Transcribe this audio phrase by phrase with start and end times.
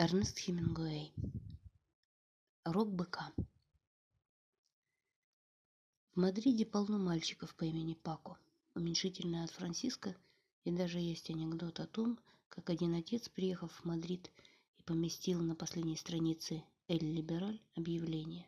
[0.00, 1.12] Эрнест Хемингуэй.
[2.64, 3.32] Рог быка.
[6.12, 8.38] В Мадриде полно мальчиков по имени Пако,
[8.76, 10.14] уменьшительное от Франциско,
[10.62, 12.16] и даже есть анекдот о том,
[12.48, 14.30] как один отец, приехав в Мадрид
[14.78, 18.46] и поместил на последней странице «Эль Либераль» объявление.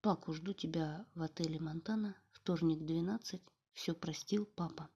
[0.00, 3.42] «Пако, жду тебя в отеле Монтана, вторник 12,
[3.74, 4.88] все простил папа».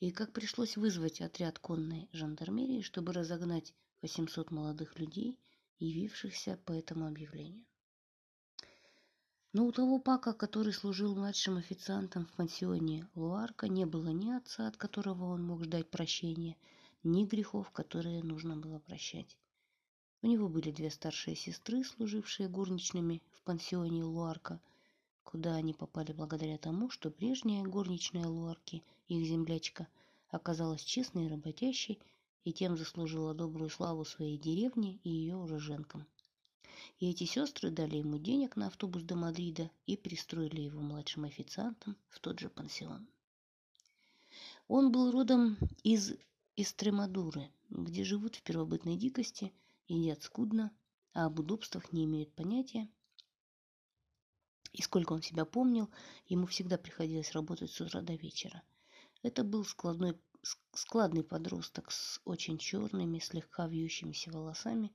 [0.00, 3.72] И как пришлось вызвать отряд конной жандармерии, чтобы разогнать
[4.02, 5.38] 800 молодых людей,
[5.78, 7.64] явившихся по этому объявлению.
[9.52, 14.66] Но у того Пака, который служил младшим официантом в пансионе Луарка, не было ни отца,
[14.66, 16.56] от которого он мог ждать прощения,
[17.02, 19.36] ни грехов, которые нужно было прощать.
[20.22, 24.60] У него были две старшие сестры, служившие горничными в пансионе Луарка,
[25.22, 29.86] куда они попали благодаря тому, что прежняя горничная Луарки, их землячка,
[30.28, 31.98] оказалась честной и работящей,
[32.44, 36.06] и тем заслужила добрую славу своей деревне и ее уроженкам.
[36.98, 41.96] И эти сестры дали ему денег на автобус до Мадрида и пристроили его младшим официантом
[42.08, 43.06] в тот же пансион.
[44.68, 46.12] Он был родом из
[46.56, 49.52] Эстремадуры, где живут в первобытной дикости,
[49.88, 50.70] едят скудно,
[51.12, 52.88] а об удобствах не имеют понятия.
[54.72, 55.90] И сколько он себя помнил,
[56.26, 58.62] ему всегда приходилось работать с утра до вечера.
[59.22, 60.18] Это был складной
[60.72, 64.92] складный подросток с очень черными, слегка вьющимися волосами,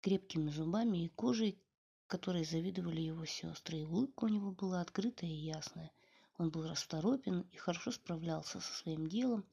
[0.00, 1.58] крепкими зубами и кожей,
[2.06, 5.92] которой завидовали его сестры, и улыбка у него была открытая и ясная.
[6.38, 9.44] Он был расторопен и хорошо справлялся со своим делом,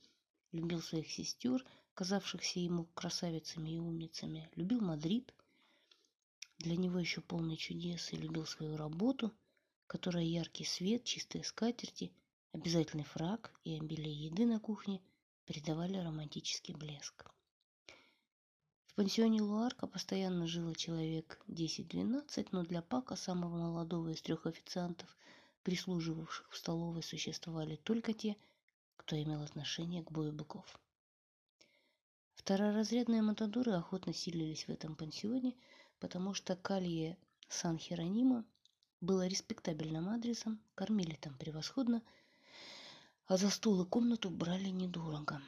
[0.51, 5.33] любил своих сестер, казавшихся ему красавицами и умницами, любил Мадрид,
[6.57, 9.33] для него еще полный чудес, и любил свою работу,
[9.87, 12.11] которая яркий свет, чистые скатерти,
[12.51, 15.01] обязательный фраг и обилие еды на кухне
[15.49, 17.25] придавали романтический блеск.
[18.85, 25.09] В пансионе Луарка постоянно жило человек 10-12, но для Пака, самого молодого из трех официантов,
[25.63, 28.37] прислуживавших в столовой, существовали только те,
[28.95, 30.79] кто имел отношение к бою быков.
[32.35, 35.55] Второразрядные матадоры охотно селились в этом пансионе,
[35.99, 37.17] потому что Калье
[37.47, 38.45] Сан-Херонима
[39.01, 42.03] было респектабельным адресом, кормили там превосходно–
[43.29, 45.39] а за стол и комнату брали недорого.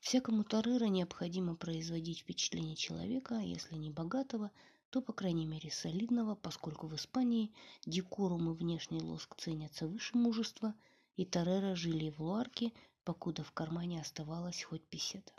[0.00, 4.50] Всякому Тарыра необходимо производить впечатление человека, а если не богатого,
[4.88, 7.52] то, по крайней мере, солидного, поскольку в Испании
[7.84, 10.74] декорум и внешний лоск ценятся выше мужества,
[11.16, 12.72] и Тарера жили в Луарке,
[13.04, 15.34] покуда в кармане оставалась хоть песета.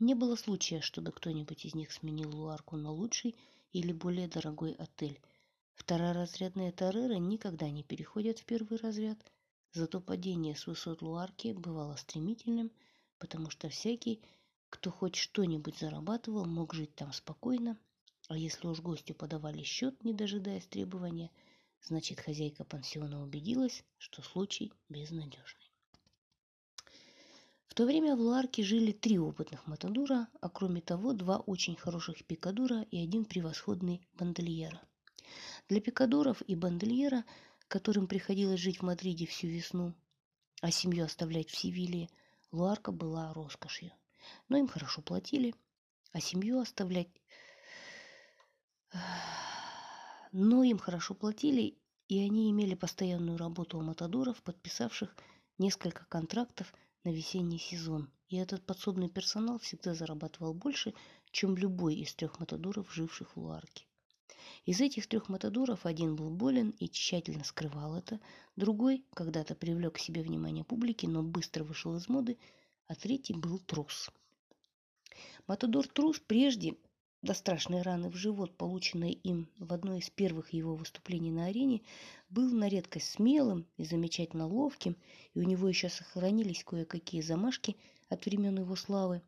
[0.00, 3.36] Не было случая, чтобы кто-нибудь из них сменил Луарку на лучший
[3.72, 5.20] или более дорогой отель.
[5.74, 9.18] Второразрядные Тареры никогда не переходят в первый разряд–
[9.74, 12.70] Зато падение с высот Луарки бывало стремительным,
[13.18, 14.20] потому что всякий,
[14.68, 17.78] кто хоть что-нибудь зарабатывал, мог жить там спокойно,
[18.28, 21.30] а если уж гостю подавали счет, не дожидаясь требования,
[21.80, 25.72] значит хозяйка пансиона убедилась, что случай безнадежный.
[27.66, 32.26] В то время в Луарке жили три опытных матадура, а кроме того два очень хороших
[32.26, 34.82] пикадура и один превосходный бандельера.
[35.70, 37.24] Для пикадуров и бандельера–
[37.72, 39.94] которым приходилось жить в Мадриде всю весну,
[40.60, 42.10] а семью оставлять в Севилье,
[42.50, 43.92] Луарка была роскошью.
[44.50, 45.54] Но им хорошо платили,
[46.12, 47.08] а семью оставлять...
[50.32, 51.78] Но им хорошо платили,
[52.08, 55.16] и они имели постоянную работу у матадоров, подписавших
[55.56, 58.10] несколько контрактов на весенний сезон.
[58.28, 60.92] И этот подсобный персонал всегда зарабатывал больше,
[61.30, 63.86] чем любой из трех матадоров, живших в Луарке.
[64.64, 68.20] Из этих трех матадоров один был болен и тщательно скрывал это,
[68.56, 72.38] другой когда-то привлек к себе внимание публики, но быстро вышел из моды,
[72.86, 74.10] а третий был трус.
[75.46, 76.76] Матадор Трус прежде,
[77.22, 81.82] до страшной раны в живот, полученной им в одной из первых его выступлений на арене,
[82.30, 84.96] был на редкость смелым и замечательно ловким,
[85.34, 87.76] и у него еще сохранились кое-какие замашки
[88.08, 89.22] от времен его славы.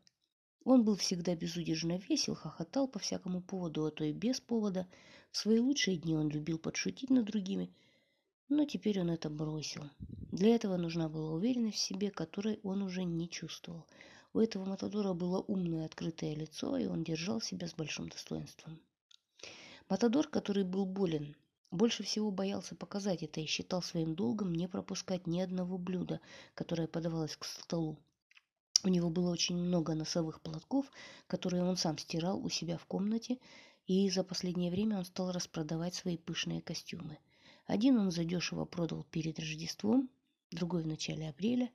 [0.65, 4.87] Он был всегда безудержно весел, хохотал по всякому поводу, а то и без повода.
[5.29, 7.71] В свои лучшие дни он любил подшутить над другими,
[8.49, 9.83] но теперь он это бросил.
[10.31, 13.85] Для этого нужна была уверенность в себе, которой он уже не чувствовал.
[14.33, 18.81] У этого Матадора было умное открытое лицо, и он держал себя с большим достоинством.
[19.87, 21.35] Матадор, который был болен,
[21.69, 26.21] больше всего боялся показать это и считал своим долгом не пропускать ни одного блюда,
[26.55, 27.99] которое подавалось к столу.
[28.85, 30.91] У него было очень много носовых платков,
[31.25, 33.39] которые он сам стирал у себя в комнате,
[33.87, 37.17] и за последнее время он стал распродавать свои пышные костюмы.
[37.65, 40.07] Один он задешево продал перед Рождеством,
[40.51, 41.71] другой в начале апреля.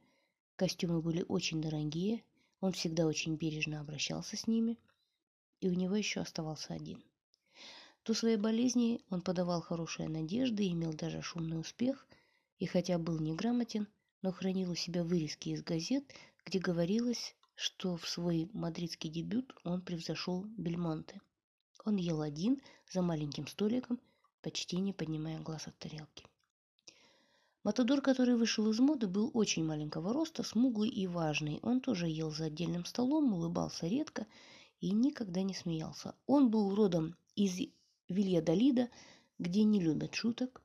[0.54, 2.22] Костюмы были очень дорогие,
[2.60, 4.78] он всегда очень бережно обращался с ними.
[5.60, 7.02] и у него еще оставался один.
[8.04, 12.06] До своей болезни он подавал хорошие надежды и имел даже шумный успех,
[12.58, 13.88] и хотя был неграмотен,
[14.22, 16.04] но хранил у себя вырезки из газет,
[16.44, 21.20] где говорилось, что в свой мадридский дебют он превзошел Бельмонте.
[21.84, 22.60] Он ел один
[22.90, 24.00] за маленьким столиком,
[24.42, 26.26] почти не поднимая глаз от тарелки.
[27.62, 31.58] Матадор, который вышел из моды, был очень маленького роста, смуглый и важный.
[31.62, 34.26] Он тоже ел за отдельным столом, улыбался редко
[34.80, 36.14] и никогда не смеялся.
[36.26, 37.58] Он был родом из
[38.08, 38.88] Вильядолида,
[39.38, 40.62] где не любят шуток,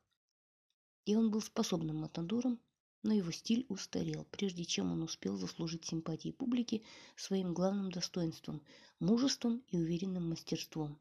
[1.05, 2.59] и он был способным матадором,
[3.05, 6.81] но его стиль устарел, прежде чем он успел заслужить симпатии публики
[7.15, 8.61] своим главным достоинством–
[8.99, 10.97] мужеством и уверенным мастерством.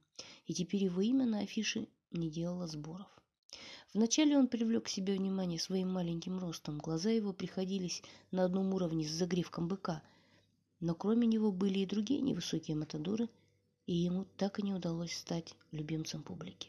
[0.46, 3.06] И теперь его имя на афише не делало сборов.
[3.94, 9.08] Вначале он привлек к себе внимание своим маленьким ростом, глаза его приходились на одном уровне
[9.08, 10.02] с загривком быка,
[10.80, 13.30] но кроме него были и другие невысокие матадоры,
[13.86, 16.68] и ему так и не удалось стать любимцем публики.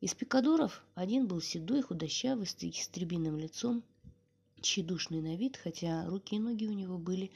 [0.00, 3.84] Из пикадоров один был седой, худощавый, с истребиным лицом,
[4.60, 7.30] тщедушный на вид, хотя руки и ноги у него были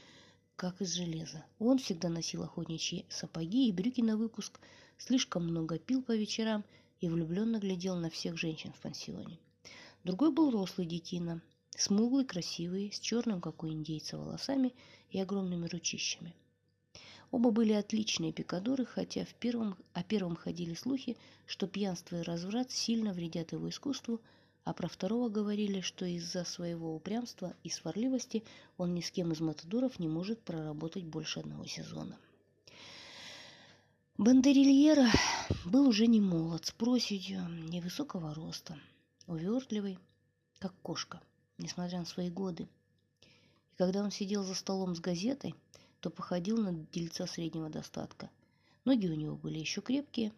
[0.57, 1.45] как из железа.
[1.59, 4.61] Он всегда носил охотничьи сапоги и брюки на выпуск,
[4.99, 6.65] слишком много пил по вечерам
[7.01, 9.39] и влюбленно глядел на всех женщин в пансионе.
[10.05, 11.41] Другой был рослый детина,
[11.71, 14.73] смуглый, красивый, с черным, как у индейца, волосами
[15.11, 16.35] и огромными ручищами.
[17.31, 21.17] Оба были отличные пикадоры, хотя в первом, о первом ходили слухи,
[21.47, 24.21] что пьянство и разврат сильно вредят его искусству,
[24.65, 28.43] а про второго говорили, что из-за своего упрямства и сварливости
[28.79, 32.19] он ни с кем из матадоров не может проработать больше одного сезона.
[34.17, 35.09] Бандерильера
[35.65, 38.79] был уже не молод, с проседью, невысокого роста,
[39.27, 39.99] увертливый,
[40.59, 41.21] как кошка,
[41.59, 42.69] несмотря на свои годы.
[43.73, 45.55] И когда он сидел за столом с газетой,
[46.01, 48.31] то походил на дельца среднего достатка.
[48.85, 50.33] Ноги у него были еще крепкие,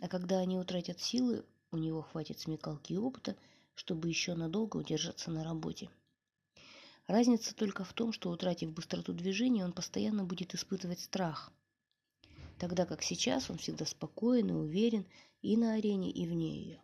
[0.00, 3.36] а когда они утратят силы, у него хватит смекалки и опыта,
[3.74, 5.90] чтобы еще надолго удержаться на работе.
[7.06, 11.52] Разница только в том, что, утратив быстроту движения, он постоянно будет испытывать страх,
[12.58, 15.04] тогда как сейчас он всегда спокоен и уверен
[15.40, 16.82] и на арене, и вне ее.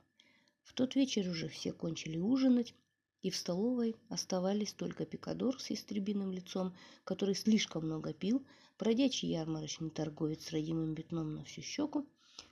[0.64, 2.75] В тот вечер уже все кончили ужинать,
[3.23, 6.75] и в столовой оставались только пикадор с истребиным лицом,
[7.05, 8.44] который слишком много пил,
[8.79, 12.06] бродячий ярмарочный торговец с родимым пятном на всю щеку,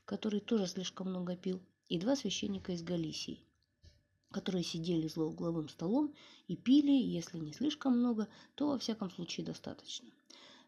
[0.05, 3.41] который тоже слишком много пил, и два священника из Галисии,
[4.31, 6.15] которые сидели за угловым столом
[6.49, 10.09] и пили, если не слишком много, то во всяком случае достаточно.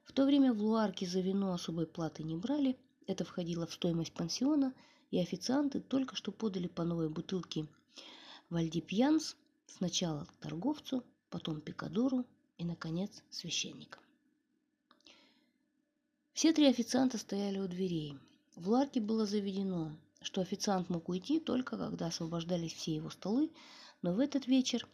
[0.05, 4.13] В то время в Луарке за вино особой платы не брали, это входило в стоимость
[4.13, 4.73] пансиона,
[5.11, 7.67] и официанты только что подали по новой бутылке
[8.51, 9.37] Вальдипьянс–
[9.69, 12.25] Сначала торговцу, потом пикадору
[12.57, 14.03] и, наконец, священникам.
[16.33, 18.19] Все три официанта стояли у дверей.
[18.57, 23.51] В ларке было заведено, что официант мог уйти только когда освобождались все его столы,
[24.03, 24.87] но в этот вечер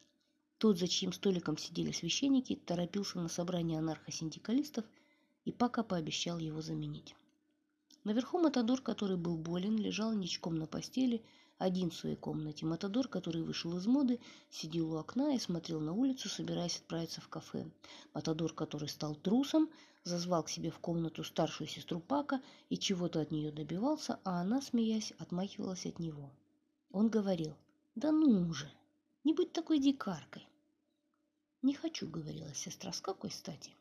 [0.58, 4.84] тот, за чьим столиком сидели священники, торопился на собрание анархосиндикалистов
[5.44, 7.14] и пока пообещал его заменить.
[8.04, 11.22] Наверху Матадор, который был болен, лежал ничком на постели–
[11.64, 12.66] один в своей комнате.
[12.66, 14.20] Матадор, который вышел из моды,
[14.50, 17.66] сидел у окна и смотрел на улицу, собираясь отправиться в кафе.
[18.12, 19.70] Матадор, который стал трусом,
[20.04, 24.60] зазвал к себе в комнату старшую сестру Пака и чего-то от нее добивался, а она,
[24.60, 26.30] смеясь, отмахивалась от него.
[26.92, 27.56] Он говорил,
[27.94, 28.70] «Да ну же,
[29.24, 30.46] не будь такой дикаркой!»
[31.62, 33.72] «Не хочу»,— говорила сестра,— «с какой стати?»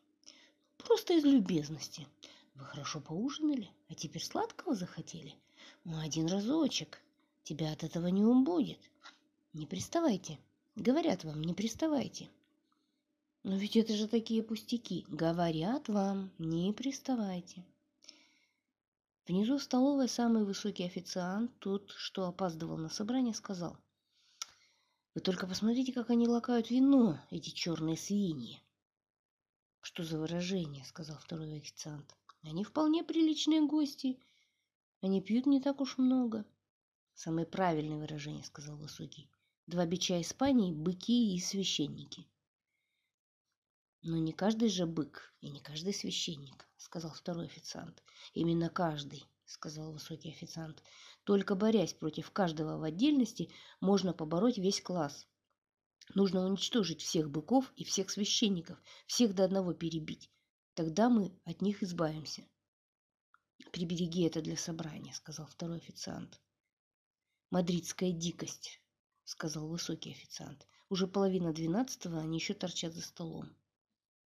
[0.78, 2.08] «Просто из любезности.
[2.54, 5.34] Вы хорошо поужинали, а теперь сладкого захотели?
[5.84, 7.03] Ну, один разочек.
[7.44, 8.80] Тебя от этого не убудет.
[9.52, 10.38] Не приставайте.
[10.76, 12.30] Говорят вам, не приставайте.
[13.42, 15.04] Но ведь это же такие пустяки.
[15.08, 17.62] Говорят вам, не приставайте.
[19.26, 23.76] Внизу в столовой самый высокий официант, тот, что опаздывал на собрание, сказал.
[25.14, 28.62] Вы только посмотрите, как они лакают вино, эти черные свиньи.
[29.80, 32.16] Что за выражение, сказал второй официант.
[32.42, 34.18] Они вполне приличные гости.
[35.02, 36.46] Они пьют не так уж много.
[37.14, 39.30] Самое правильное выражение, сказал Высокий.
[39.66, 42.26] Два бича Испании– быки и священники.
[44.02, 48.02] Но не каждый же бык и не каждый священник, сказал второй официант.
[48.34, 50.82] Именно каждый, сказал высокий официант.
[51.24, 55.26] Только борясь против каждого в отдельности, можно побороть весь класс.
[56.14, 60.30] Нужно уничтожить всех быков и всех священников, всех до одного перебить.
[60.74, 62.46] Тогда мы от них избавимся.
[63.72, 66.40] «Прибереги это для собрания»,— сказал второй официант.
[67.54, 68.80] «Мадридская дикость»,—
[69.24, 70.66] сказал высокий официант.
[70.88, 73.48] «Уже половина двенадцатого, они еще торчат за столом».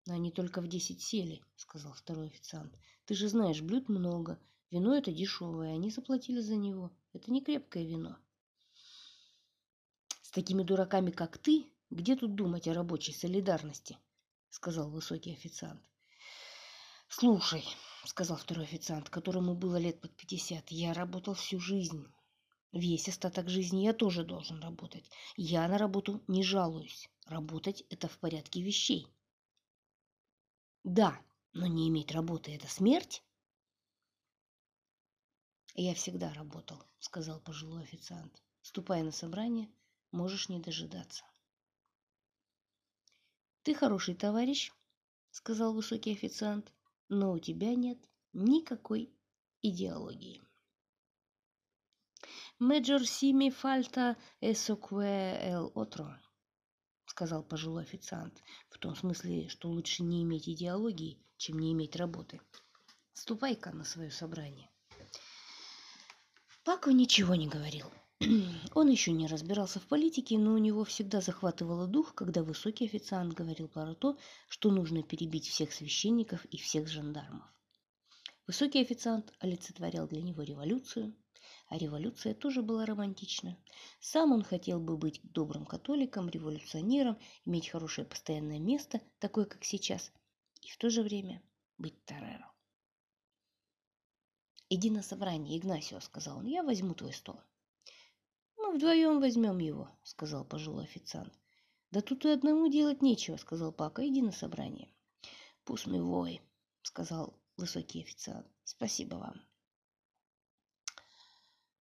[0.05, 2.77] Но они только в десять сели, сказал второй официант.
[3.05, 4.39] Ты же знаешь, блюд много.
[4.69, 6.91] Вино это дешевое, они заплатили за него.
[7.13, 8.15] Это не крепкое вино.
[10.21, 13.97] С такими дураками, как ты, где тут думать о рабочей солидарности?
[14.51, 15.81] сказал высокий официант.
[17.07, 17.65] Слушай,
[18.05, 22.05] сказал второй официант, которому было лет под пятьдесят, я работал всю жизнь.
[22.75, 25.09] Весь остаток жизни я тоже должен работать.
[25.37, 27.09] Я на работу не жалуюсь.
[27.25, 29.07] Работать– это в порядке вещей.
[30.83, 31.17] Да,
[31.53, 33.23] но не иметь работы– это смерть?
[35.73, 38.43] Я всегда работал, сказал пожилой официант.
[38.61, 39.71] Ступай на собрание,
[40.11, 41.23] можешь не дожидаться.
[43.63, 44.73] Ты хороший товарищ,
[45.31, 46.73] сказал высокий официант
[47.07, 47.99] но у тебя нет
[48.33, 49.09] никакой
[49.61, 50.44] идеологии.
[52.59, 56.17] «Меджор сими фальта эсокве эл отро»,—
[57.05, 62.39] сказал пожилой официант, в том смысле, что лучше не иметь идеологии, чем не иметь работы.
[63.11, 64.69] «Ступай-ка на свое собрание».
[66.63, 67.91] Пако ничего не говорил.
[68.73, 73.33] Он еще не разбирался в политике, но у него всегда захватывало дух, когда высокий официант
[73.33, 77.51] говорил про то, что нужно перебить всех священников и всех жандармов.
[78.47, 81.13] Высокий официант олицетворял для него революцию,
[81.67, 83.57] а революция тоже была романтична.
[83.99, 90.11] Сам он хотел бы быть добрым католиком, революционером, иметь хорошее постоянное место, такое, как сейчас,
[90.61, 91.41] и в то же время
[91.77, 92.51] быть Тореро.
[94.69, 97.39] «Иди на собрание, Игнасио»,— сказал он,— «я возьму твой стол».
[98.57, 101.33] «Мы вдвоем возьмем его»,— сказал пожилой официант.
[101.91, 104.05] «Да тут и одному делать нечего»,— сказал Пака.
[104.07, 104.89] «Иди на собрание».
[105.65, 106.41] «Пусть мы вой»,—
[106.81, 108.47] сказал высокий официант.
[108.63, 109.54] «Спасибо вам».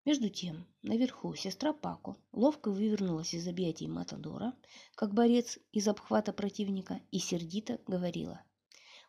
[0.05, 4.53] Между тем, наверху сестра Пако ловко вывернулась из объятий Матадора,
[4.93, 8.43] как борец из обхвата противника, и сердито говорила.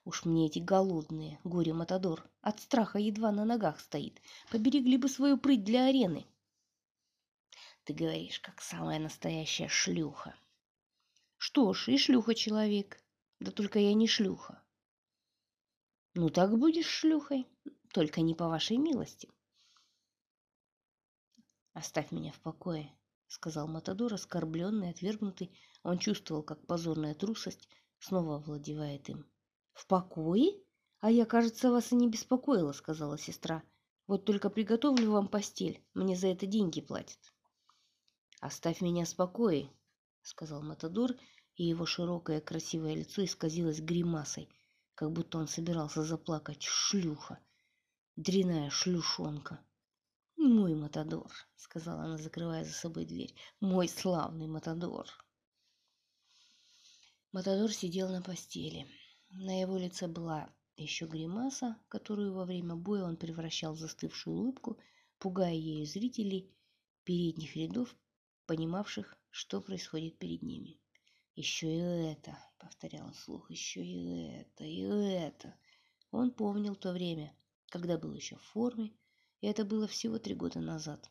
[0.07, 4.23] «Уж мне эти голодные, горе Матадор, от страха едва на ногах стоит.
[4.51, 6.25] Поберегли бы свою прыть для арены».
[7.85, 10.35] Ты говоришь, как самая настоящая шлюха.
[11.37, 12.99] Что ж, и шлюха человек.
[13.39, 14.63] Да только я не шлюха.
[16.15, 17.47] Ну так будешь шлюхой,
[17.93, 19.29] только не по вашей милости.
[21.77, 22.91] Оставь меня в покое,
[23.27, 25.55] сказал Матадор, оскорбленный, отвергнутый.
[25.83, 27.69] Он чувствовал, как позорная трусость
[27.99, 29.27] снова овладевает им.
[29.75, 30.59] В покое?
[31.01, 33.63] А я, кажется, вас и не беспокоила, сказала сестра.
[34.07, 37.19] Вот только приготовлю вам постель, мне за это деньги платят.
[38.41, 39.71] «Оставь меня в покое»,—
[40.23, 41.13] сказал Матадор,
[41.57, 44.49] и его широкое красивое лицо исказилось гримасой,
[44.95, 46.63] как будто он собирался заплакать.
[46.63, 47.39] «Шлюха!
[48.17, 49.61] Дряная шлюшонка!»
[50.37, 55.07] «Мой Матадор»,— сказала она, закрывая за собой дверь,— «мой славный Матадор».
[57.33, 58.87] Матадор сидел на постели.
[59.31, 64.79] На его лице была еще гримаса, которую во время боя он превращал в застывшую улыбку,
[65.19, 66.55] пугая ею зрителей
[67.05, 67.97] передних рядов
[68.47, 70.81] понимавших, что происходит перед ними.
[71.35, 75.55] «Еще и это»,— повторял слух,— «еще и это, и это».
[76.11, 77.37] Он помнил то время,
[77.69, 78.93] когда был еще в форме,
[79.49, 81.09] это было всего три года назад.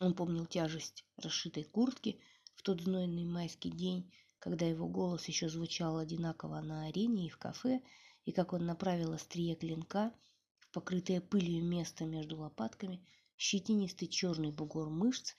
[0.00, 2.20] Он помнил тяжесть расшитой куртки
[2.54, 7.38] в тот знойный майский день, когда его голос еще звучал одинаково на арене и в
[7.38, 7.80] кафе,
[8.26, 10.12] и как он направил острие клинка
[10.58, 13.02] в покрытое пылью место между лопатками,
[13.38, 15.34] щетинистый черный бугор мышц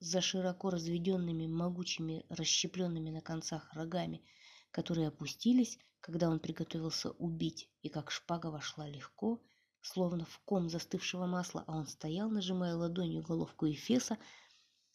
[0.00, 4.22] за широко разведенными, могучими, расщепленными на концах рогами,
[4.70, 9.40] которые опустились, когда он приготовился убить, и как шпага вошла легко,
[9.84, 14.18] словно в ком застывшего масла, а он стоял, нажимая ладонью головку Эфеса,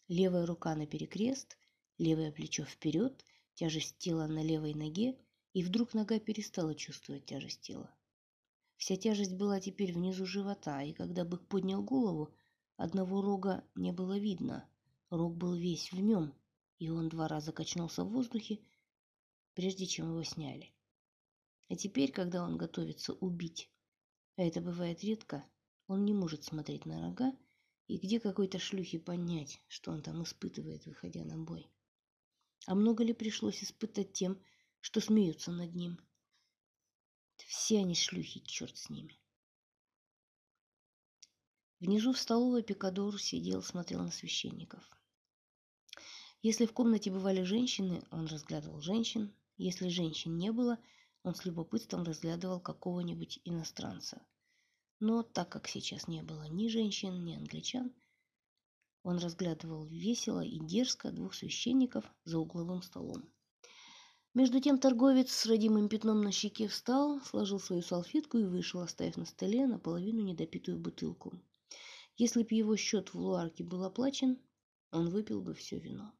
[0.08, 1.56] левая рука на перекрест,
[1.96, 5.18] левое плечо вперед, тяжесть тела на левой ноге,
[5.54, 7.90] и вдруг нога перестала чувствовать тяжесть тела.
[8.76, 12.34] Вся тяжесть была теперь внизу живота, и когда бык поднял голову,
[12.80, 14.66] Одного рога не было видно.
[15.10, 16.32] Рог был весь в нем,
[16.78, 18.58] и он два раза качнулся в воздухе,
[19.52, 20.72] прежде чем его сняли.
[21.68, 23.70] А теперь, когда он готовится убить,
[24.40, 25.44] а это бывает редко,
[25.86, 27.36] он не может смотреть на рога,
[27.88, 31.70] и где какой-то шлюхе понять, что он там испытывает, выходя на бой.
[32.66, 34.42] А много ли пришлось испытать тем,
[34.80, 36.00] что смеются над ним?
[37.48, 39.20] Все они шлюхи, черт с ними.
[41.78, 44.82] Внизу в столовой Пикадор сидел, смотрел на священников.
[46.40, 49.34] Если в комнате бывали женщины, он разглядывал женщин.
[49.58, 50.78] Если женщин не было,
[51.22, 54.22] он с любопытством разглядывал какого-нибудь иностранца.
[54.98, 57.94] Но так как сейчас не было ни женщин, ни англичан,
[59.02, 63.32] он разглядывал весело и дерзко двух священников за угловым столом.
[64.34, 69.16] Между тем торговец с родимым пятном на щеке встал, сложил свою салфетку и вышел, оставив
[69.16, 71.32] на столе наполовину недопитую бутылку.
[72.16, 74.38] Если б его счет в луарке был оплачен,
[74.92, 76.12] он выпил бы все вино.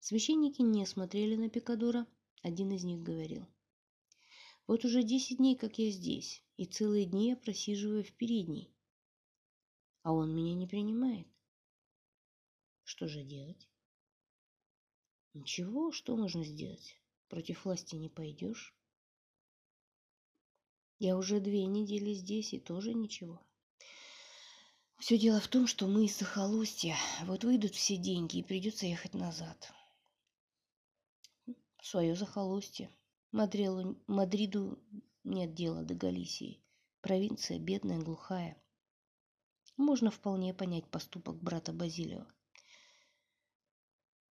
[0.00, 2.06] Священники не смотрели на Пикадора.
[2.42, 3.46] Один из них говорил.
[4.66, 8.72] Вот уже десять дней, как я здесь, и целые дни я просиживаю в передней.
[10.02, 11.26] А он меня не принимает.
[12.84, 13.68] Что же делать?
[15.34, 17.00] Ничего, что можно сделать?
[17.28, 18.74] Против власти не пойдешь.
[20.98, 23.40] Я уже две недели здесь, и тоже ничего.
[24.98, 26.96] Все дело в том, что мы из захолустья.
[27.24, 29.72] Вот выйдут все деньги, и придется ехать назад.
[31.90, 32.90] Свое захолустье.
[33.32, 34.78] Мадрелу, Мадриду
[35.24, 36.60] нет дела до Галисии.
[37.00, 38.62] Провинция бедная, глухая.
[39.78, 42.26] Можно вполне понять поступок брата Базилио.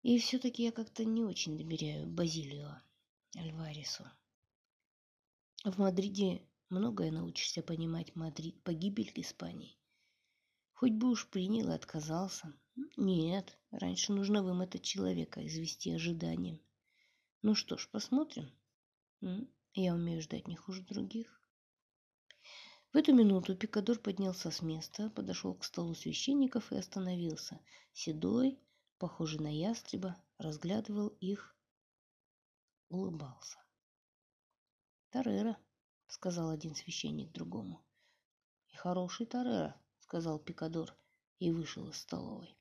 [0.02, 2.82] И все-таки я как-то не очень доверяю Базилио
[3.38, 4.04] Альваресу.
[5.64, 9.78] В Мадриде многое научишься понимать Мадрид, погибель Испании.
[10.74, 12.54] Хоть бы уж принял и отказался.
[12.98, 16.60] Нет, раньше нужно вымотать человека, извести ожиданием.
[17.48, 18.52] Ну что ж, посмотрим.
[19.75, 21.48] Я умею ждать не хуже других.
[22.92, 27.62] В эту минуту Пикадор поднялся с места, подошел к столу священников и остановился,
[27.94, 28.60] седой,
[28.98, 31.56] похожий на ястреба, разглядывал их,
[32.90, 33.60] улыбался.
[35.12, 35.56] «Тарера»,—
[36.08, 37.86] сказал один священник другому.
[38.70, 40.98] «И хороший Тарера»,— сказал Пикадор
[41.38, 42.58] и вышел из столовой.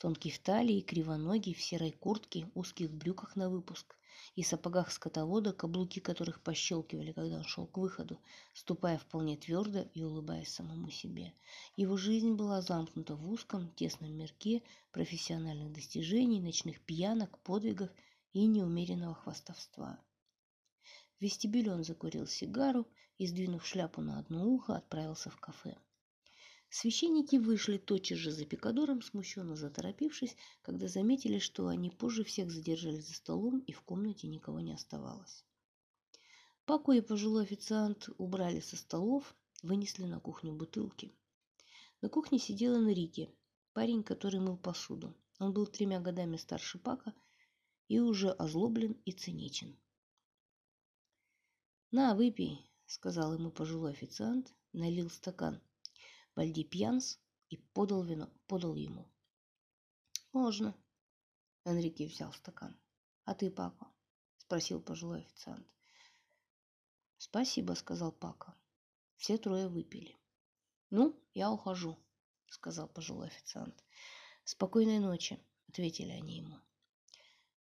[0.00, 3.98] Тонкий в талии, кривоногий, в серой куртке, узких брюках на выпуск
[4.34, 8.18] и сапогах скотовода, каблуки которых пощелкивали, когда он шел к выходу,
[8.54, 11.34] ступая вполне твердо и улыбаясь самому себе.
[11.76, 17.90] Его жизнь была замкнута в узком, тесном мирке профессиональных достижений, ночных пьянок, подвигов
[18.32, 19.98] и неумеренного хвастовства.
[21.18, 22.88] В вестибюле он закурил сигару
[23.18, 25.76] и, сдвинув шляпу на одно ухо, отправился в кафе.
[26.72, 33.08] Священники вышли тотчас же за Пикадором, смущенно заторопившись, когда заметили, что они позже всех задержались
[33.08, 35.44] за столом и в комнате никого не оставалось.
[36.66, 41.12] Паку и пожилой официант убрали со столов, вынесли на кухню бутылки.
[42.02, 43.34] На кухне сидел Энрике,
[43.72, 45.12] парень, который мыл посуду.
[45.40, 47.12] Он был тремя годами старше Пака
[47.88, 49.76] и уже озлоблен и циничен.
[51.90, 55.60] «На, выпей»,— сказал ему пожилой официант, налил стакан.
[56.40, 59.06] Вальдипьянс и подал вино, подал ему.
[60.32, 60.74] «Можно».
[61.66, 62.80] Энрике взял стакан.
[63.26, 63.86] «А ты, Пако?»–
[64.38, 65.66] спросил пожилой официант.
[67.18, 68.54] «Спасибо»,– сказал Пако.
[69.18, 70.16] Все трое выпили.
[70.88, 71.98] «Ну, я ухожу»,–
[72.48, 73.84] сказал пожилой официант.
[74.44, 76.58] «Спокойной ночи»,– ответили они ему.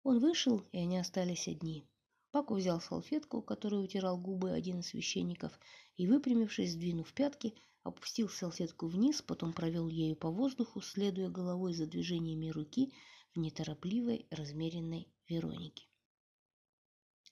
[0.05, 1.85] Он вышел, и они остались одни.
[2.31, 5.59] Пако взял салфетку, которой утирал губы один из священников,
[5.97, 11.87] и, выпрямившись, сдвинув пятки, опустил салфетку вниз, потом провел ею по воздуху, следуя головой за
[11.87, 12.93] движениями руки
[13.35, 15.87] в неторопливой, размеренной Веронике.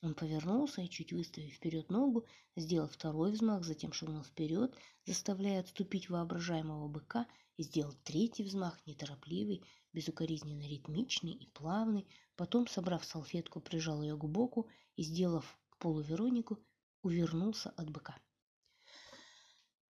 [0.02, 6.08] Он повернулся и, чуть выставив вперед ногу, сделал второй взмах, затем шагнул вперед, заставляя отступить
[6.08, 12.06] воображаемого быка, и сделал третий взмах, неторопливый, безукоризненно ритмичный и плавный,
[12.36, 16.58] потом, собрав салфетку, прижал ее к боку и, сделав полуверонику,
[17.02, 18.18] увернулся от быка.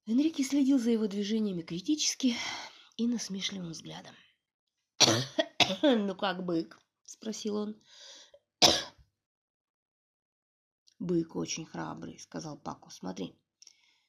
[0.07, 2.37] Энрике следил за его движениями критически
[2.97, 4.15] и насмешливым взглядом.
[5.83, 7.81] «Ну как бык?»– спросил он.
[10.99, 12.91] «Бык очень храбрый»,– сказал Пако.
[12.91, 13.35] «Смотри».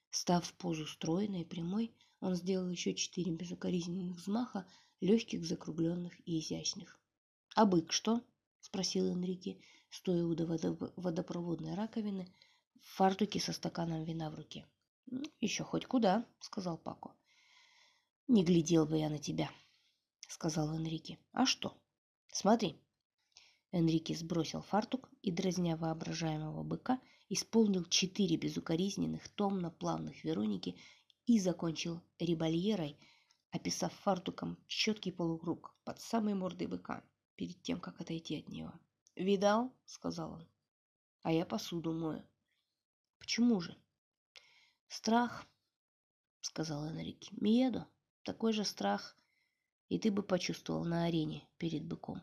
[0.10, 4.65] Став в позу стройной и прямой, он сделал еще четыре безукоризненных взмаха,
[5.01, 6.99] легких, закругленных и изящных.
[7.55, 8.21] «А бык что?»–
[8.62, 9.60] спросил Энрике,
[9.97, 10.36] стоя у
[11.01, 12.31] водопроводной раковины
[12.81, 14.67] в фартуке со стаканом вина в руке.
[15.39, 17.15] «Еще хоть куда»,— сказал Пако.
[18.27, 19.49] «Не глядел бы я на тебя»,—
[20.27, 21.17] сказал Энрике.
[21.31, 21.75] «А что?
[22.27, 22.79] Смотри».
[23.71, 30.79] Энрике сбросил фартук и, дразня воображаемого быка, исполнил четыре безукоризненных томно-плавных Вероники
[31.25, 32.99] и закончил рибальерой,
[33.49, 37.03] описав фартуком четкий полукруг под самой мордой быка,
[37.36, 38.73] перед тем, как отойти от него.
[39.17, 40.47] «Видал?»— сказал он.
[41.23, 42.23] «А я посуду мою».
[43.19, 43.77] «Почему же?»
[44.88, 45.45] Страх,
[46.41, 47.30] сказал Энрике.
[47.39, 47.88] Миедо,
[48.23, 49.17] такой же страх,
[49.89, 52.21] и ты бы почувствовал на арене перед быком.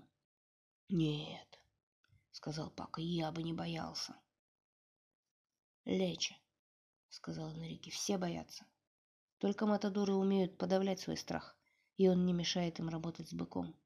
[0.88, 1.61] Нет,
[2.30, 4.16] сказал Пака, я бы не боялся.
[5.85, 6.37] Лечи,
[7.11, 8.64] сказал Энрике, все боятся.
[9.38, 11.57] Только матадоры умеют подавлять свой страх,
[11.98, 13.76] и он не мешает им работать с быком.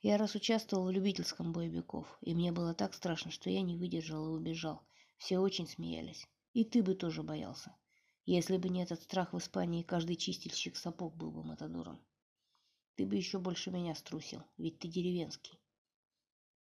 [0.00, 3.76] Я раз участвовал в любительском бое быков, и мне было так страшно, что я не
[3.76, 4.86] выдержал и убежал.
[5.16, 6.28] Все очень смеялись.
[6.52, 7.76] И ты бы тоже боялся.
[8.24, 12.00] Если бы не этот страх в Испании, каждый чистильщик сапог был бы матадором.
[12.94, 15.58] Ты бы еще больше меня струсил, ведь ты деревенский.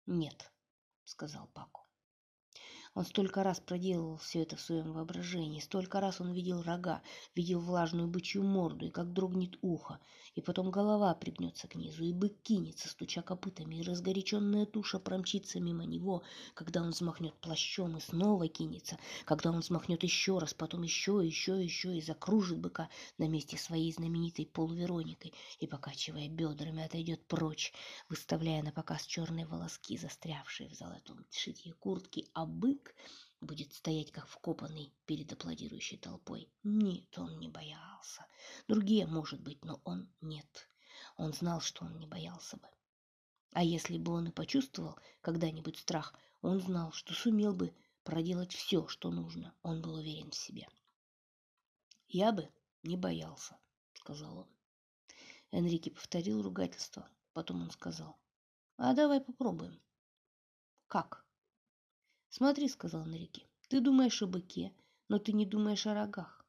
[0.07, 0.53] Нет,
[1.05, 1.84] сказал Пако.
[2.95, 7.03] Он столько раз проделывал все это в своем воображении, столько раз он видел рога,
[7.35, 9.99] видел влажную бычью морду и как дрогнет ухо,
[10.37, 15.59] и потом голова пригнется к низу, и бык кинется, стуча копытами, и разгоряченная туша промчится
[15.59, 16.23] мимо него,
[16.55, 21.61] когда он взмахнет плащом и снова кинется, когда он взмахнет еще раз, потом еще, еще,
[21.61, 27.73] еще и закружит быка на месте своей знаменитой полувероникой и, покачивая бедрами, отойдет прочь,
[28.09, 32.95] выставляя на показ черные волоски, застрявшие в золотом шитье куртки, а бык Ник
[33.41, 36.51] будет стоять как вкопанный перед аплодирующей толпой.
[36.63, 38.27] Нет, он не боялся.
[38.69, 40.69] Другие, может быть, но он нет.
[41.17, 42.69] Он знал, что он не боялся бы.
[43.53, 48.87] А если бы он и почувствовал когда-нибудь страх, он знал, что сумел бы проделать все,
[48.89, 49.55] что нужно.
[49.63, 50.69] Он был уверен в себе.
[52.09, 52.51] «Я бы
[52.83, 53.57] не боялся»,—
[53.95, 54.49] сказал он.
[55.53, 57.09] Энрике повторил ругательство.
[57.33, 58.19] Потом он сказал,
[58.77, 59.81] «А давай попробуем».
[60.87, 61.24] «Как?»
[62.37, 64.73] Смотри, сказал Энрике, ты думаешь о быке,
[65.09, 66.45] но ты не думаешь о рогах.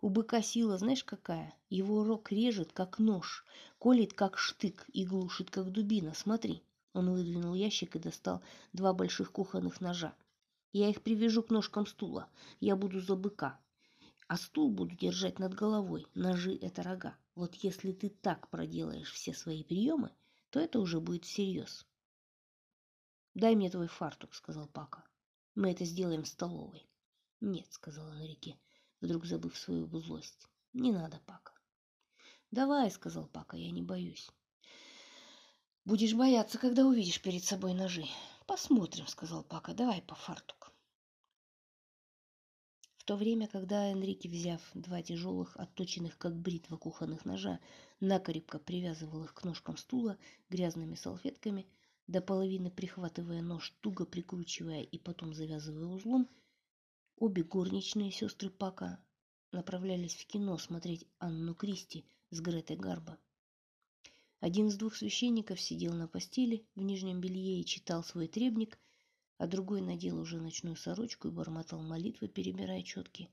[0.00, 1.54] У быка сила, знаешь какая?
[1.68, 3.44] Его рог режет, как нож,
[3.78, 6.12] колет, как штык и глушит, как дубина.
[6.14, 6.64] Смотри.
[6.92, 10.12] Он выдвинул ящик и достал два больших кухонных ножа.
[10.72, 12.28] Я их привяжу к ножкам стула.
[12.58, 13.60] Я буду за быка.
[14.26, 16.04] А стул буду держать над головой.
[16.16, 17.14] Ножи— это рога.
[17.36, 20.10] Вот если ты так проделаешь все свои приемы,
[20.50, 21.86] то это уже будет всерьез.
[23.34, 25.04] «Дай мне твой фартук»,— сказал Пака.
[25.54, 26.88] «Мы это сделаем в столовой».
[27.40, 28.58] «Нет»,— сказала Нарике,
[29.00, 30.48] вдруг забыв свою злость.
[30.72, 31.52] «Не надо, Пака».
[32.50, 34.28] «Давай»,— сказал Пака,— «я не боюсь».
[35.84, 38.04] «Будешь бояться, когда увидишь перед собой ножи».
[38.46, 40.72] «Посмотрим»,— сказал Пака,— «давай по фартук».
[42.96, 47.60] В то время, когда Энрике, взяв два тяжелых, отточенных как бритва кухонных ножа,
[48.00, 51.68] накрепко привязывал их к ножкам стула грязными салфетками—
[52.10, 56.28] до половины прихватывая нож, туго прикручивая и потом завязывая узлом,
[57.16, 58.98] обе горничные сестры Пака
[59.52, 63.16] направлялись в кино смотреть Анну Кристи с Гретой Гарбо.
[64.40, 68.80] Один из двух священников сидел на постели в нижнем белье и читал свой требник,
[69.38, 73.30] а другой надел уже ночную сорочку и бормотал молитвы, перебирая четки.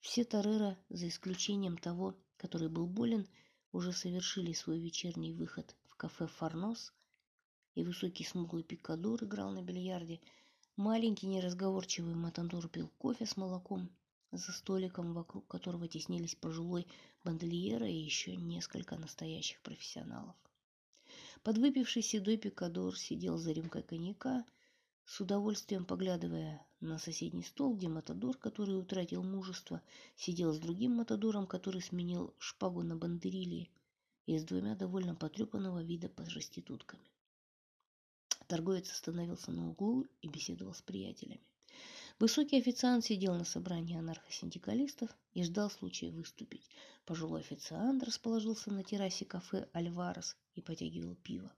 [0.00, 3.28] Все Тореро, за исключением того, который был болен,
[3.72, 6.94] уже совершили свой вечерний выход в кафе «Фарнос»,
[7.76, 10.18] и высокий смуглый пикадор играл на бильярде.
[10.76, 13.90] Маленький неразговорчивый матандор пил кофе с молоком
[14.32, 16.86] за столиком, вокруг которого теснились пожилой
[17.22, 20.34] бандельера и еще несколько настоящих профессионалов.
[21.42, 24.44] Подвыпивший седой пикадор сидел за рюмкой коньяка,
[25.04, 29.82] с удовольствием поглядывая на соседний стол, где матадор, который утратил мужество,
[30.16, 33.68] сидел с другим матадором, который сменил шпагу на бандерилье,
[34.24, 37.04] и с двумя довольно потрепанного вида проститутками.
[38.46, 41.40] Торговец остановился на углу и беседовал с приятелями.
[42.18, 46.70] Высокий официант сидел на собрании анархосиндикалистов и ждал случая выступить.
[47.04, 51.52] Пожилой официант расположился на террасе кафе «Альварес» и потягивал пиво.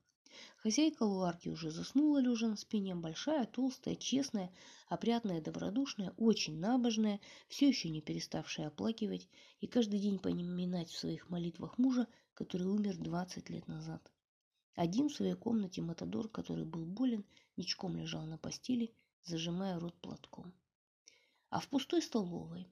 [0.57, 4.51] Хозяйка Луарки уже заснула, лежа на спине, большая, толстая, честная,
[4.88, 9.29] опрятная, добродушная, очень набожная, все еще не переставшая оплакивать
[9.61, 14.11] и каждый день поминать в своих молитвах мужа, который умер 20 лет назад.
[14.79, 17.25] Один в своей комнате Матадор, который был болен,
[17.57, 20.55] ничком лежал на постели, зажимая рот платком.
[21.51, 22.69] А в пустой столовой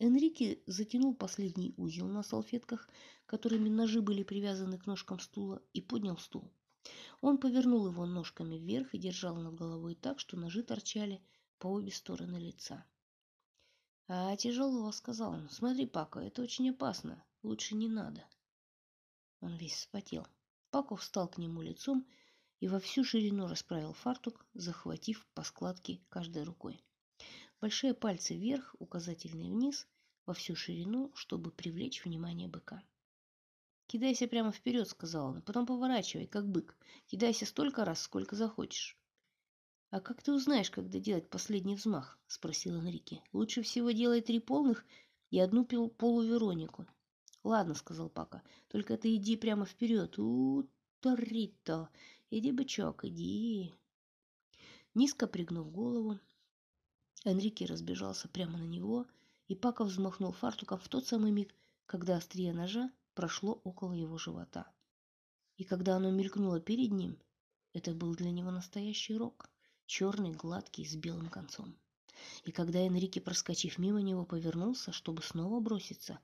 [0.00, 2.88] Энрике затянул последний узел на салфетках,
[3.26, 6.50] которыми ножи были привязаны к ножкам стула, и поднял стул.
[7.20, 11.22] Он повернул его ножками вверх и держал над головой так, что ножи торчали
[11.60, 12.84] по обе стороны лица.
[14.08, 15.48] «А тяжело»,— сказал он.
[15.48, 17.22] «Смотри, Пако, это очень опасно.
[17.44, 18.24] Лучше не надо».
[19.40, 20.26] Он весь вспотел.
[20.76, 22.06] Пако встал к нему лицом
[22.60, 26.84] и во всю ширину расправил фартук, захватив по складке каждой рукой.
[27.62, 29.88] Большие пальцы вверх, указательные вниз,
[30.26, 32.82] во всю ширину, чтобы привлечь внимание быка.
[33.86, 36.76] «Кидайся прямо вперед»,— сказал он,— «потом поворачивай, как бык.
[37.06, 38.98] Кидайся столько раз, сколько захочешь».
[39.88, 43.22] «А как ты узнаешь, когда делать последний взмах?»— спросил Энрике.
[43.32, 44.84] «Лучше всего делай три полных
[45.30, 46.86] и одну полуверонику.
[47.46, 48.42] Ладно, сказал Пака.
[48.66, 50.18] Только ты иди прямо вперед.
[50.18, 51.90] У, Торрито.
[52.28, 53.72] Иди, бычок, иди.
[54.94, 56.18] Низко пригнув голову,
[57.24, 59.06] Энрике разбежался прямо на него,
[59.46, 61.54] и Пака взмахнул фартуком в тот самый миг,
[61.86, 64.66] когда острие ножа прошло около его живота.
[65.56, 67.16] И когда оно мелькнуло перед ним,
[67.72, 69.48] это был для него настоящий рог,
[69.86, 71.78] черный, гладкий, с белым концом.
[72.42, 76.18] И когда Энрике, проскочив мимо него, повернулся, чтобы снова броситься,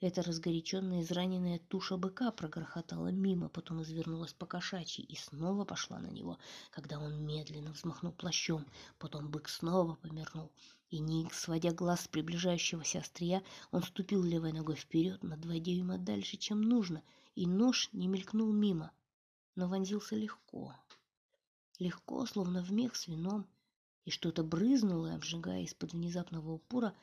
[0.00, 6.08] эта разгоряченная, израненная туша быка прогрохотала мимо, потом извернулась по кошачьи и снова пошла на
[6.08, 6.38] него,
[6.70, 8.66] когда он медленно взмахнул плащом.
[8.98, 10.50] Потом бык снова помернул,
[10.90, 15.98] и Ник, сводя глаз с приближающегося острия, он ступил левой ногой вперед на два дюйма
[15.98, 17.02] дальше, чем нужно,
[17.34, 18.92] и нож не мелькнул мимо,
[19.54, 20.74] но вонзился легко.
[21.78, 23.46] Легко, словно в мех с вином,
[24.04, 26.94] и что-то брызнуло, обжигая из-под внезапного упора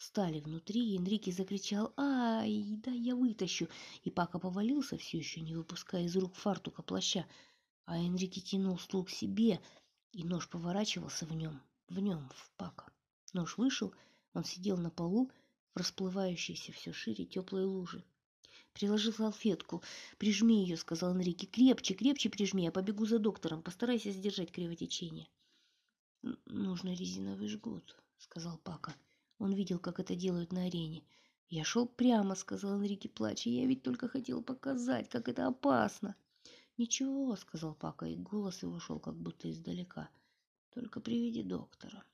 [0.00, 3.68] стали внутри, и Энрике закричал «Ай, да я вытащу!»
[4.02, 7.26] И Пака повалился, все еще не выпуская из рук фартука плаща,
[7.84, 9.60] а Энрике тянул стул к себе,
[10.12, 12.90] и нож поворачивался в нем, в нем, в Пака.
[13.34, 13.94] Нож вышел,
[14.32, 15.30] он сидел на полу
[15.74, 18.02] в расплывающейся все шире теплой лужи.
[18.72, 19.82] «Приложи салфетку.
[20.18, 21.46] Прижми ее»,— сказал Энрике.
[21.46, 22.64] «Крепче, крепче прижми.
[22.64, 23.62] Я побегу за доктором.
[23.62, 25.28] Постарайся сдержать кровотечение».
[26.46, 28.94] «Нужно резиновый жгут»,— сказал Пака.
[29.40, 31.02] Он видел, как это делают на арене.
[31.48, 33.48] «Я шел прямо»,— сказал Энрике, плача.
[33.48, 36.14] «Я ведь только хотел показать, как это опасно».
[36.76, 40.10] «Ничего»,— сказал Пака, и голос его шел как будто издалека.
[40.74, 42.04] «Только приведи доктора».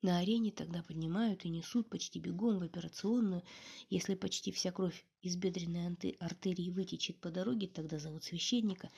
[0.00, 3.42] На арене тогда поднимают и несут почти бегом в операционную.
[3.90, 8.90] Если почти вся кровь из бедренной артерии вытечет по дороге, тогда зовут священника.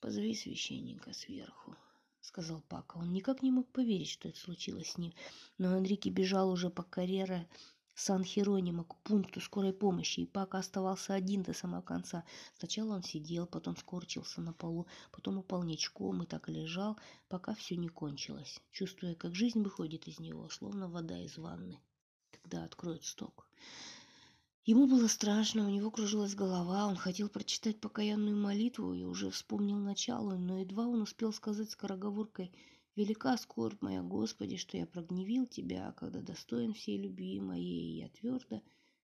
[0.00, 1.76] Позови священника сверху.—
[2.20, 2.98] сказал Пака.
[2.98, 5.12] Он никак не мог поверить, что это случилось с ним.
[5.58, 7.48] Но Энрике бежал уже по карьере
[7.94, 12.24] Сан-Херонима к пункту скорой помощи, и Пака оставался один до самого конца.
[12.58, 17.76] Сначала он сидел, потом скорчился на полу, потом упал ничком и так лежал, пока все
[17.76, 21.78] не кончилось, чувствуя, как жизнь выходит из него, словно вода из ванны,
[22.30, 23.46] когда откроют сток.
[24.66, 29.78] Ему было страшно, у него кружилась голова, он хотел прочитать покаянную молитву и уже вспомнил
[29.78, 32.52] начало, но едва он успел сказать скороговоркой
[32.94, 38.08] «Велика скорбь моя, Господи, что я прогневил Тебя, когда достоин всей любви моей, и я
[38.10, 38.60] твердо».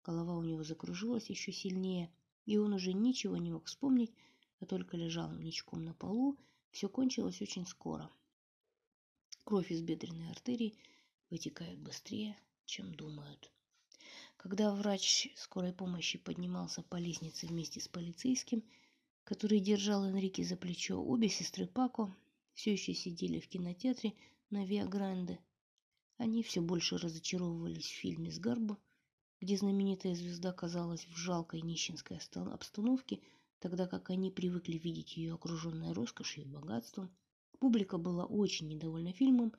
[0.04, 2.12] Голова у него закружилась еще сильнее,
[2.46, 4.14] и он уже ничего не мог вспомнить,
[4.60, 6.38] а только лежал ничком на полу.
[6.72, 8.10] Все кончилось очень скоро.
[9.46, 10.78] Кровь из бедренной артерии
[11.30, 13.50] вытекает быстрее, чем думают.
[14.38, 18.64] Когда врач скорой помощи поднимался по лестнице вместе с полицейским,
[19.24, 22.16] который держал Энрике за плечо, обе сестры Пако
[22.54, 24.14] все еще сидели в кинотеатре
[24.52, 25.40] на Виагранде.
[26.18, 28.78] Они все больше разочаровывались в фильме с Гарбо,
[29.42, 33.20] где знаменитая звезда казалась в жалкой нищенской обстановке,
[33.58, 37.10] тогда как они привыкли видеть ее окруженной роскошью и богатством.
[37.60, 39.52] Публика была очень недовольна фильмом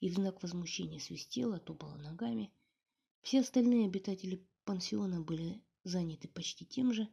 [0.00, 2.50] и в знак возмущения свистела, топала ногами–
[3.26, 7.08] все остальные обитатели пансиона были заняты почти тем же,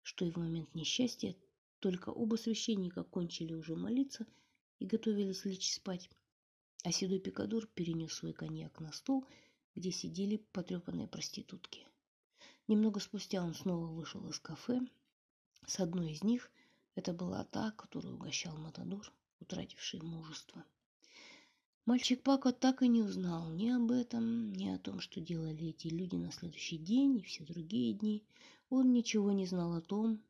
[0.00, 1.36] что и в момент несчастья,
[1.78, 4.26] только оба священника кончили уже молиться
[4.78, 6.08] и готовились лечь спать,
[6.84, 9.26] а седой пикадор перенес свой коньяк на стол,
[9.74, 11.86] где сидели потрепанные проститутки.
[12.66, 14.80] Немного спустя он снова вышел из кафе.
[15.66, 16.50] С одной из них
[16.94, 20.64] это была та, которую угощал Матадор, утративший мужество.
[21.88, 25.88] Мальчик Пако так и не узнал ни об этом, ни о том, что делали эти
[25.88, 28.22] люди на следующий день и все другие дни.
[28.68, 30.20] Он ничего не знал о том,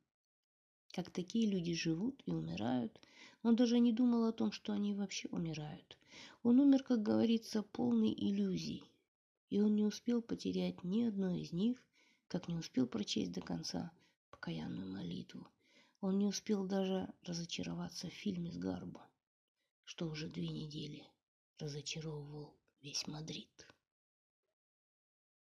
[0.92, 3.00] как такие люди живут и умирают.
[3.42, 5.98] Он даже не думал о том, что они вообще умирают.
[6.44, 8.84] Он умер, как говорится, полный иллюзий.
[9.50, 11.82] И он не успел потерять ни одной из них,
[12.28, 13.90] как не успел прочесть до конца
[14.30, 15.48] покаянную молитву.
[16.02, 19.04] Он не успел даже разочароваться в фильме с Гарбо,
[19.84, 21.04] что уже две недели
[21.58, 23.66] разочаровывал весь Мадрид.